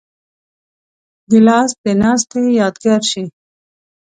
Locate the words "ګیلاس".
1.29-1.71